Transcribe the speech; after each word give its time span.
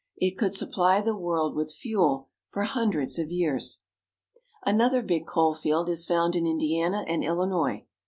It 0.17 0.35
could 0.35 0.55
supply 0.55 0.99
the 0.99 1.15
world 1.15 1.55
with 1.55 1.71
fuel 1.75 2.29
for 2.49 2.63
hundreds 2.63 3.19
of 3.19 3.29
years. 3.29 3.83
Another 4.65 5.03
big 5.03 5.27
coal 5.27 5.53
field 5.53 5.89
is 5.89 6.07
found 6.07 6.35
in 6.35 6.47
Indiana 6.47 7.05
and 7.07 7.23
Illinois. 7.23 7.85